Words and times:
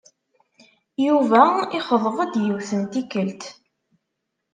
Yuba 1.05 1.41
yexḍeb-d, 1.73 2.33
yiwet 2.45 2.71
n 2.79 2.81
tikkelt. 2.91 3.43